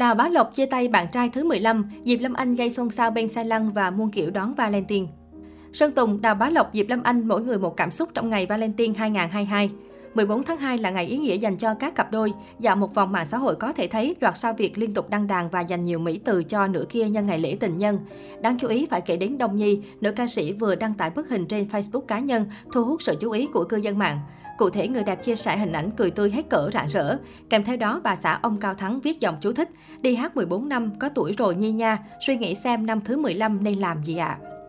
Đào 0.00 0.14
Bá 0.14 0.28
Lộc 0.28 0.54
chia 0.54 0.66
tay 0.66 0.88
bạn 0.88 1.06
trai 1.12 1.28
thứ 1.28 1.44
15, 1.44 1.90
Diệp 2.04 2.20
Lâm 2.20 2.34
Anh 2.34 2.54
gây 2.54 2.70
xôn 2.70 2.90
xao 2.90 3.10
bên 3.10 3.28
xe 3.28 3.44
lăn 3.44 3.72
và 3.72 3.90
muôn 3.90 4.10
kiểu 4.10 4.30
đón 4.30 4.54
Valentine. 4.54 5.06
Sơn 5.72 5.92
Tùng, 5.92 6.20
Đào 6.20 6.34
Bá 6.34 6.50
Lộc, 6.50 6.70
Diệp 6.74 6.88
Lâm 6.88 7.02
Anh 7.02 7.28
mỗi 7.28 7.42
người 7.42 7.58
một 7.58 7.76
cảm 7.76 7.90
xúc 7.90 8.08
trong 8.14 8.30
ngày 8.30 8.46
Valentine 8.46 8.94
2022. 8.98 9.70
14 10.14 10.42
tháng 10.42 10.58
2 10.58 10.78
là 10.78 10.90
ngày 10.90 11.06
ý 11.06 11.18
nghĩa 11.18 11.34
dành 11.34 11.56
cho 11.56 11.74
các 11.74 11.94
cặp 11.94 12.12
đôi. 12.12 12.32
Dạo 12.58 12.76
một 12.76 12.94
vòng 12.94 13.12
mạng 13.12 13.26
xã 13.26 13.38
hội 13.38 13.56
có 13.56 13.72
thể 13.72 13.88
thấy 13.88 14.16
loạt 14.20 14.38
sao 14.38 14.52
Việt 14.52 14.78
liên 14.78 14.94
tục 14.94 15.10
đăng 15.10 15.26
đàn 15.26 15.50
và 15.50 15.60
dành 15.60 15.84
nhiều 15.84 15.98
mỹ 15.98 16.20
từ 16.24 16.44
cho 16.44 16.66
nửa 16.66 16.84
kia 16.88 17.08
nhân 17.08 17.26
ngày 17.26 17.38
lễ 17.38 17.56
tình 17.60 17.78
nhân. 17.78 17.98
Đáng 18.42 18.58
chú 18.58 18.68
ý 18.68 18.86
phải 18.90 19.00
kể 19.00 19.16
đến 19.16 19.38
Đông 19.38 19.56
Nhi, 19.56 19.82
nữ 20.00 20.12
ca 20.12 20.26
sĩ 20.26 20.52
vừa 20.52 20.74
đăng 20.74 20.94
tải 20.94 21.10
bức 21.10 21.28
hình 21.28 21.46
trên 21.46 21.68
Facebook 21.72 22.00
cá 22.00 22.18
nhân, 22.18 22.46
thu 22.72 22.84
hút 22.84 23.02
sự 23.02 23.16
chú 23.20 23.30
ý 23.30 23.46
của 23.46 23.64
cư 23.64 23.76
dân 23.76 23.98
mạng. 23.98 24.20
Cụ 24.58 24.70
thể, 24.70 24.88
người 24.88 25.04
đẹp 25.04 25.24
chia 25.24 25.36
sẻ 25.36 25.56
hình 25.56 25.72
ảnh 25.72 25.90
cười 25.90 26.10
tươi 26.10 26.30
hết 26.30 26.48
cỡ 26.50 26.70
rạng 26.74 26.88
rỡ. 26.88 27.16
Kèm 27.50 27.64
theo 27.64 27.76
đó, 27.76 28.00
bà 28.04 28.16
xã 28.16 28.38
ông 28.42 28.60
Cao 28.60 28.74
Thắng 28.74 29.00
viết 29.00 29.20
dòng 29.20 29.36
chú 29.40 29.52
thích, 29.52 29.68
đi 30.00 30.14
hát 30.14 30.36
14 30.36 30.68
năm, 30.68 30.90
có 30.98 31.08
tuổi 31.08 31.32
rồi 31.38 31.54
nhi 31.54 31.72
nha, 31.72 31.98
suy 32.26 32.36
nghĩ 32.36 32.54
xem 32.54 32.86
năm 32.86 33.00
thứ 33.00 33.16
15 33.16 33.64
nên 33.64 33.78
làm 33.78 34.04
gì 34.04 34.16
ạ. 34.16 34.38
À? 34.42 34.59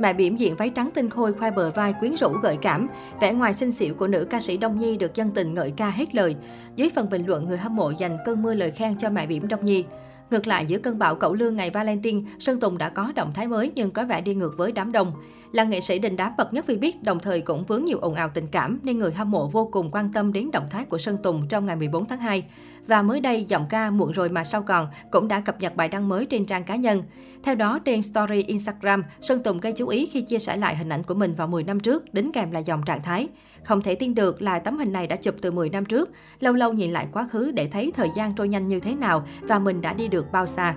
Mẹ 0.00 0.12
biểm 0.12 0.36
diện 0.36 0.56
váy 0.56 0.70
trắng 0.70 0.90
tinh 0.94 1.10
khôi 1.10 1.32
khoe 1.32 1.50
bờ 1.50 1.70
vai 1.70 1.94
quyến 2.00 2.14
rũ 2.14 2.32
gợi 2.42 2.58
cảm. 2.62 2.88
Vẻ 3.20 3.32
ngoài 3.32 3.54
xinh 3.54 3.72
xỉu 3.72 3.94
của 3.94 4.06
nữ 4.06 4.26
ca 4.30 4.40
sĩ 4.40 4.56
Đông 4.56 4.78
Nhi 4.78 4.96
được 4.96 5.14
dân 5.14 5.30
tình 5.30 5.54
ngợi 5.54 5.70
ca 5.76 5.90
hết 5.90 6.14
lời. 6.14 6.36
Dưới 6.76 6.90
phần 6.94 7.10
bình 7.10 7.26
luận, 7.26 7.46
người 7.48 7.58
hâm 7.58 7.76
mộ 7.76 7.90
dành 7.90 8.16
cơn 8.24 8.42
mưa 8.42 8.54
lời 8.54 8.70
khen 8.70 8.98
cho 8.98 9.10
mẹ 9.10 9.26
biểm 9.26 9.48
Đông 9.48 9.64
Nhi. 9.64 9.84
Ngược 10.30 10.46
lại, 10.46 10.66
giữa 10.66 10.78
cơn 10.78 10.98
bão 10.98 11.14
cẩu 11.14 11.34
lương 11.34 11.56
ngày 11.56 11.70
Valentine, 11.70 12.30
Sơn 12.38 12.60
Tùng 12.60 12.78
đã 12.78 12.88
có 12.88 13.12
động 13.14 13.32
thái 13.34 13.48
mới 13.48 13.72
nhưng 13.74 13.90
có 13.90 14.04
vẻ 14.04 14.20
đi 14.20 14.34
ngược 14.34 14.56
với 14.56 14.72
đám 14.72 14.92
đông. 14.92 15.12
Là 15.52 15.64
nghệ 15.64 15.80
sĩ 15.80 15.98
đình 15.98 16.16
đám 16.16 16.32
bậc 16.38 16.52
nhất 16.52 16.66
vì 16.66 16.76
biết, 16.76 17.02
đồng 17.02 17.18
thời 17.20 17.40
cũng 17.40 17.64
vướng 17.64 17.84
nhiều 17.84 17.98
ồn 17.98 18.14
ào 18.14 18.30
tình 18.34 18.46
cảm 18.46 18.78
nên 18.82 18.98
người 18.98 19.12
hâm 19.12 19.30
mộ 19.30 19.48
vô 19.48 19.68
cùng 19.72 19.90
quan 19.90 20.12
tâm 20.12 20.32
đến 20.32 20.50
động 20.50 20.66
thái 20.70 20.84
của 20.84 20.98
Sơn 20.98 21.16
Tùng 21.22 21.48
trong 21.48 21.66
ngày 21.66 21.76
14 21.76 22.06
tháng 22.06 22.18
2. 22.18 22.44
Và 22.86 23.02
mới 23.02 23.20
đây, 23.20 23.44
giọng 23.48 23.66
ca 23.70 23.90
Muộn 23.90 24.12
rồi 24.12 24.28
mà 24.28 24.44
sao 24.44 24.62
còn 24.62 24.88
cũng 25.10 25.28
đã 25.28 25.40
cập 25.40 25.60
nhật 25.60 25.76
bài 25.76 25.88
đăng 25.88 26.08
mới 26.08 26.26
trên 26.26 26.44
trang 26.44 26.64
cá 26.64 26.76
nhân. 26.76 27.02
Theo 27.42 27.54
đó, 27.54 27.78
trên 27.78 28.02
story 28.02 28.42
Instagram, 28.42 29.02
Sơn 29.20 29.42
Tùng 29.42 29.60
gây 29.60 29.72
chú 29.72 29.88
ý 29.88 30.06
khi 30.06 30.22
chia 30.22 30.38
sẻ 30.38 30.56
lại 30.56 30.76
hình 30.76 30.88
ảnh 30.88 31.02
của 31.02 31.14
mình 31.14 31.34
vào 31.34 31.48
10 31.48 31.64
năm 31.64 31.80
trước, 31.80 32.14
đính 32.14 32.32
kèm 32.32 32.50
là 32.50 32.58
dòng 32.58 32.82
trạng 32.82 33.02
thái. 33.02 33.28
Không 33.64 33.82
thể 33.82 33.94
tin 33.94 34.14
được 34.14 34.42
là 34.42 34.58
tấm 34.58 34.78
hình 34.78 34.92
này 34.92 35.06
đã 35.06 35.16
chụp 35.16 35.34
từ 35.42 35.50
10 35.50 35.70
năm 35.70 35.84
trước, 35.84 36.10
lâu 36.40 36.52
lâu 36.52 36.72
nhìn 36.72 36.92
lại 36.92 37.06
quá 37.12 37.28
khứ 37.30 37.50
để 37.50 37.68
thấy 37.68 37.92
thời 37.94 38.10
gian 38.14 38.34
trôi 38.34 38.48
nhanh 38.48 38.68
như 38.68 38.80
thế 38.80 38.94
nào 38.94 39.26
và 39.40 39.58
mình 39.58 39.80
đã 39.80 39.92
đi 39.92 40.08
được 40.08 40.32
bao 40.32 40.46
xa. 40.46 40.74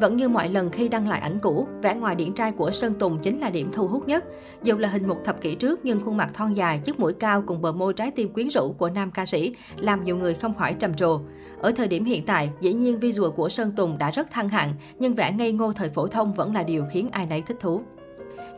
Vẫn 0.00 0.16
như 0.16 0.28
mọi 0.28 0.48
lần 0.48 0.70
khi 0.70 0.88
đăng 0.88 1.08
lại 1.08 1.20
ảnh 1.20 1.38
cũ, 1.42 1.66
vẻ 1.82 1.94
ngoài 1.94 2.14
điển 2.14 2.32
trai 2.32 2.52
của 2.52 2.70
Sơn 2.70 2.94
Tùng 2.94 3.18
chính 3.22 3.40
là 3.40 3.50
điểm 3.50 3.70
thu 3.72 3.86
hút 3.86 4.08
nhất. 4.08 4.24
Dù 4.62 4.76
là 4.76 4.88
hình 4.88 5.08
một 5.08 5.16
thập 5.24 5.40
kỷ 5.40 5.54
trước 5.54 5.80
nhưng 5.82 6.00
khuôn 6.00 6.16
mặt 6.16 6.34
thon 6.34 6.52
dài, 6.52 6.80
chiếc 6.84 7.00
mũi 7.00 7.12
cao 7.12 7.42
cùng 7.46 7.62
bờ 7.62 7.72
môi 7.72 7.94
trái 7.94 8.10
tim 8.10 8.28
quyến 8.28 8.48
rũ 8.48 8.74
của 8.78 8.90
nam 8.90 9.10
ca 9.10 9.26
sĩ 9.26 9.54
làm 9.78 10.04
nhiều 10.04 10.16
người 10.16 10.34
không 10.34 10.54
khỏi 10.54 10.74
trầm 10.74 10.94
trồ. 10.94 11.20
Ở 11.60 11.72
thời 11.72 11.88
điểm 11.88 12.04
hiện 12.04 12.26
tại, 12.26 12.50
dĩ 12.60 12.72
nhiên 12.72 13.00
visual 13.00 13.30
của 13.30 13.48
Sơn 13.48 13.72
Tùng 13.76 13.98
đã 13.98 14.10
rất 14.10 14.30
thăng 14.30 14.48
hạng, 14.48 14.72
nhưng 14.98 15.14
vẻ 15.14 15.32
ngây 15.32 15.52
ngô 15.52 15.72
thời 15.72 15.88
phổ 15.88 16.06
thông 16.06 16.32
vẫn 16.32 16.54
là 16.54 16.62
điều 16.62 16.84
khiến 16.92 17.08
ai 17.12 17.26
nấy 17.26 17.42
thích 17.42 17.56
thú. 17.60 17.82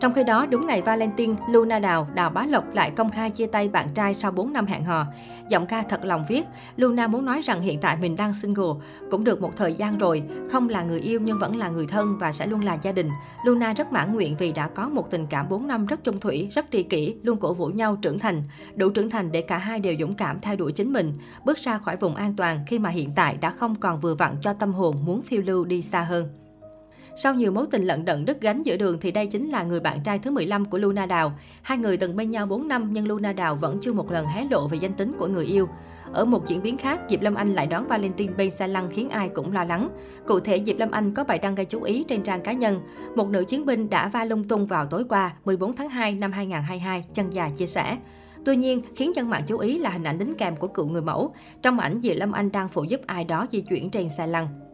Trong 0.01 0.15
khi 0.15 0.25
đó, 0.25 0.47
đúng 0.47 0.67
ngày 0.67 0.83
Valentine, 0.83 1.35
Luna 1.51 1.79
Đào, 1.79 2.09
Đào 2.15 2.31
Bá 2.31 2.47
Lộc 2.47 2.75
lại 2.75 2.91
công 2.91 3.11
khai 3.11 3.31
chia 3.31 3.47
tay 3.47 3.69
bạn 3.69 3.89
trai 3.95 4.15
sau 4.15 4.33
4 4.33 4.53
năm 4.53 4.67
hẹn 4.67 4.85
hò. 4.85 5.07
Giọng 5.49 5.67
ca 5.67 5.83
thật 5.83 6.05
lòng 6.05 6.25
viết, 6.29 6.45
Luna 6.77 7.07
muốn 7.07 7.25
nói 7.25 7.41
rằng 7.41 7.61
hiện 7.61 7.81
tại 7.81 7.97
mình 7.97 8.17
đang 8.17 8.35
single, 8.35 8.87
cũng 9.11 9.25
được 9.25 9.41
một 9.41 9.57
thời 9.57 9.75
gian 9.75 9.99
rồi, 9.99 10.23
không 10.51 10.69
là 10.69 10.83
người 10.83 11.01
yêu 11.01 11.21
nhưng 11.21 11.39
vẫn 11.39 11.57
là 11.57 11.69
người 11.69 11.87
thân 11.87 12.19
và 12.19 12.33
sẽ 12.33 12.47
luôn 12.47 12.65
là 12.65 12.79
gia 12.83 12.93
đình. 12.93 13.09
Luna 13.45 13.73
rất 13.73 13.93
mãn 13.93 14.15
nguyện 14.15 14.37
vì 14.39 14.53
đã 14.53 14.69
có 14.69 14.89
một 14.89 15.11
tình 15.11 15.27
cảm 15.27 15.49
4 15.49 15.67
năm 15.67 15.87
rất 15.87 16.05
chung 16.05 16.21
thủy, 16.21 16.49
rất 16.53 16.67
tri 16.73 16.83
kỷ, 16.83 17.15
luôn 17.23 17.39
cổ 17.39 17.55
vũ 17.55 17.67
nhau 17.67 17.97
trưởng 18.03 18.19
thành, 18.19 18.43
đủ 18.75 18.91
trưởng 18.91 19.11
thành 19.11 19.33
để 19.33 19.43
cả 19.43 19.59
hai 19.59 19.81
đều 19.81 19.95
dũng 20.01 20.15
cảm 20.15 20.41
thay 20.41 20.57
đổi 20.57 20.73
chính 20.73 20.93
mình, 20.93 21.15
bước 21.45 21.59
ra 21.59 21.79
khỏi 21.79 21.97
vùng 21.97 22.15
an 22.15 22.35
toàn 22.37 22.65
khi 22.67 22.79
mà 22.79 22.91
hiện 22.91 23.11
tại 23.15 23.37
đã 23.41 23.51
không 23.51 23.75
còn 23.75 24.01
vừa 24.01 24.15
vặn 24.15 24.33
cho 24.43 24.53
tâm 24.53 24.73
hồn 24.73 24.97
muốn 25.05 25.23
phiêu 25.23 25.43
lưu 25.43 25.65
đi 25.65 25.83
xa 25.83 26.01
hơn. 26.01 26.48
Sau 27.23 27.35
nhiều 27.35 27.53
mối 27.53 27.67
tình 27.71 27.83
lận 27.83 28.05
đận 28.05 28.25
đứt 28.25 28.41
gánh 28.41 28.63
giữa 28.63 28.77
đường 28.77 28.99
thì 29.01 29.11
đây 29.11 29.27
chính 29.27 29.49
là 29.49 29.63
người 29.63 29.81
bạn 29.81 30.03
trai 30.05 30.19
thứ 30.19 30.31
15 30.31 30.65
của 30.65 30.79
Luna 30.79 31.07
Đào. 31.07 31.39
Hai 31.63 31.79
người 31.79 31.97
từng 31.97 32.17
bên 32.17 32.31
nhau 32.31 32.47
4 32.47 32.69
năm 32.69 32.89
nhưng 32.93 33.09
Luna 33.09 33.33
Đào 33.33 33.57
vẫn 33.57 33.79
chưa 33.81 33.93
một 33.93 34.13
lần 34.13 34.27
hé 34.27 34.45
lộ 34.51 34.69
về 34.69 34.79
danh 34.79 34.93
tính 34.93 35.13
của 35.19 35.27
người 35.27 35.47
yêu. 35.47 35.69
Ở 36.13 36.25
một 36.25 36.49
diễn 36.49 36.63
biến 36.63 36.77
khác, 36.77 37.01
Diệp 37.09 37.23
Lâm 37.23 37.35
Anh 37.35 37.55
lại 37.55 37.67
đón 37.67 37.89
Valentine 37.89 38.33
bên 38.37 38.51
xa 38.51 38.67
lăng 38.67 38.89
khiến 38.89 39.11
ai 39.11 39.29
cũng 39.29 39.53
lo 39.53 39.65
lắng. 39.65 39.89
Cụ 40.27 40.41
thể, 40.41 40.63
Diệp 40.67 40.79
Lâm 40.79 40.91
Anh 40.91 41.15
có 41.15 41.25
bài 41.25 41.39
đăng 41.39 41.55
gây 41.55 41.67
chú 41.67 41.83
ý 41.83 42.05
trên 42.09 42.23
trang 42.23 42.41
cá 42.41 42.53
nhân. 42.53 42.81
Một 43.15 43.29
nữ 43.29 43.45
chiến 43.45 43.67
binh 43.67 43.91
đã 43.91 44.09
va 44.09 44.25
lung 44.25 44.49
tung 44.49 44.67
vào 44.67 44.87
tối 44.87 45.05
qua, 45.09 45.33
14 45.45 45.77
tháng 45.77 45.89
2 45.89 46.13
năm 46.13 46.33
2022, 46.33 47.05
chân 47.15 47.31
dài 47.31 47.53
chia 47.57 47.67
sẻ. 47.67 47.99
Tuy 48.45 48.57
nhiên, 48.57 48.83
khiến 48.97 49.13
dân 49.15 49.31
mạng 49.31 49.43
chú 49.47 49.59
ý 49.59 49.79
là 49.79 49.91
hình 49.91 50.05
ảnh 50.05 50.19
đính 50.19 50.35
kèm 50.35 50.57
của 50.57 50.69
cựu 50.69 50.87
người 50.87 51.03
mẫu. 51.03 51.35
Trong 51.63 51.79
ảnh, 51.79 52.01
Diệp 52.01 52.17
Lâm 52.17 52.33
Anh 52.33 52.53
đang 52.53 52.69
phụ 52.69 52.85
giúp 52.85 53.01
ai 53.07 53.25
đó 53.25 53.47
di 53.51 53.61
chuyển 53.61 53.91
trên 53.91 54.09
xe 54.09 54.27
lăn. 54.27 54.68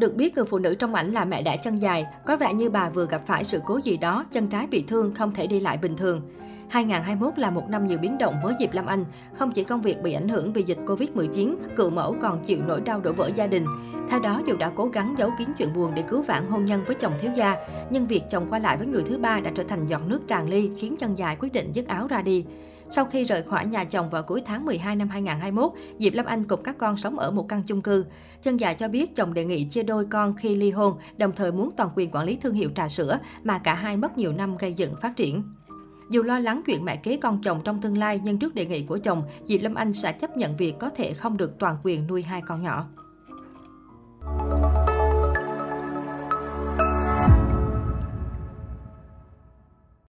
Được 0.00 0.16
biết, 0.16 0.36
người 0.36 0.44
phụ 0.44 0.58
nữ 0.58 0.74
trong 0.74 0.94
ảnh 0.94 1.12
là 1.12 1.24
mẹ 1.24 1.42
đẻ 1.42 1.56
chân 1.56 1.76
dài, 1.76 2.06
có 2.26 2.36
vẻ 2.36 2.54
như 2.54 2.70
bà 2.70 2.88
vừa 2.88 3.06
gặp 3.06 3.22
phải 3.26 3.44
sự 3.44 3.60
cố 3.66 3.80
gì 3.80 3.96
đó, 3.96 4.24
chân 4.32 4.48
trái 4.48 4.66
bị 4.66 4.84
thương, 4.88 5.14
không 5.14 5.34
thể 5.34 5.46
đi 5.46 5.60
lại 5.60 5.78
bình 5.82 5.96
thường. 5.96 6.22
2021 6.68 7.38
là 7.38 7.50
một 7.50 7.68
năm 7.68 7.86
nhiều 7.86 7.98
biến 7.98 8.18
động 8.18 8.34
với 8.42 8.54
Diệp 8.60 8.72
Lâm 8.72 8.86
Anh. 8.86 9.04
Không 9.38 9.52
chỉ 9.52 9.64
công 9.64 9.82
việc 9.82 10.02
bị 10.02 10.12
ảnh 10.12 10.28
hưởng 10.28 10.52
vì 10.52 10.62
dịch 10.62 10.78
Covid-19, 10.86 11.54
cựu 11.76 11.90
mẫu 11.90 12.16
còn 12.20 12.44
chịu 12.44 12.58
nỗi 12.66 12.80
đau 12.80 13.00
đổ 13.00 13.12
vỡ 13.12 13.30
gia 13.34 13.46
đình. 13.46 13.64
Theo 14.10 14.20
đó, 14.20 14.42
dù 14.46 14.56
đã 14.56 14.72
cố 14.76 14.86
gắng 14.86 15.14
giấu 15.18 15.30
kín 15.38 15.48
chuyện 15.58 15.72
buồn 15.74 15.92
để 15.94 16.02
cứu 16.02 16.22
vãn 16.22 16.46
hôn 16.46 16.64
nhân 16.64 16.84
với 16.86 16.96
chồng 16.96 17.12
thiếu 17.20 17.30
gia, 17.36 17.56
nhưng 17.90 18.06
việc 18.06 18.22
chồng 18.30 18.46
qua 18.50 18.58
lại 18.58 18.76
với 18.76 18.86
người 18.86 19.02
thứ 19.06 19.18
ba 19.18 19.40
đã 19.40 19.50
trở 19.54 19.62
thành 19.62 19.86
giọt 19.86 20.02
nước 20.06 20.20
tràn 20.28 20.48
ly, 20.48 20.70
khiến 20.78 20.96
chân 20.96 21.18
dài 21.18 21.36
quyết 21.40 21.52
định 21.52 21.72
dứt 21.72 21.86
áo 21.86 22.06
ra 22.06 22.22
đi. 22.22 22.44
Sau 22.92 23.04
khi 23.04 23.24
rời 23.24 23.42
khỏi 23.42 23.66
nhà 23.66 23.84
chồng 23.84 24.10
vào 24.10 24.22
cuối 24.22 24.42
tháng 24.46 24.64
12 24.64 24.96
năm 24.96 25.08
2021, 25.08 25.72
Diệp 25.98 26.14
Lâm 26.14 26.26
Anh 26.26 26.44
cùng 26.44 26.62
các 26.62 26.78
con 26.78 26.96
sống 26.96 27.18
ở 27.18 27.30
một 27.30 27.48
căn 27.48 27.62
chung 27.66 27.82
cư. 27.82 28.04
Chân 28.42 28.56
dài 28.56 28.74
cho 28.74 28.88
biết 28.88 29.16
chồng 29.16 29.34
đề 29.34 29.44
nghị 29.44 29.64
chia 29.64 29.82
đôi 29.82 30.04
con 30.10 30.34
khi 30.36 30.54
ly 30.54 30.70
hôn, 30.70 30.98
đồng 31.16 31.32
thời 31.32 31.52
muốn 31.52 31.70
toàn 31.76 31.90
quyền 31.94 32.10
quản 32.10 32.26
lý 32.26 32.36
thương 32.36 32.54
hiệu 32.54 32.70
trà 32.76 32.88
sữa 32.88 33.18
mà 33.44 33.58
cả 33.58 33.74
hai 33.74 33.96
mất 33.96 34.18
nhiều 34.18 34.32
năm 34.32 34.56
gây 34.56 34.72
dựng 34.72 34.94
phát 35.02 35.16
triển. 35.16 35.42
Dù 36.10 36.22
lo 36.22 36.38
lắng 36.38 36.62
chuyện 36.66 36.84
mẹ 36.84 36.96
kế 36.96 37.16
con 37.16 37.42
chồng 37.42 37.60
trong 37.64 37.80
tương 37.80 37.98
lai, 37.98 38.20
nhưng 38.24 38.38
trước 38.38 38.54
đề 38.54 38.66
nghị 38.66 38.82
của 38.82 38.98
chồng, 38.98 39.22
Diệp 39.44 39.60
Lâm 39.62 39.74
Anh 39.74 39.92
sẽ 39.92 40.12
chấp 40.12 40.36
nhận 40.36 40.56
việc 40.56 40.78
có 40.78 40.90
thể 40.90 41.14
không 41.14 41.36
được 41.36 41.58
toàn 41.58 41.76
quyền 41.82 42.06
nuôi 42.06 42.22
hai 42.22 42.42
con 42.46 42.62
nhỏ. 42.62 42.86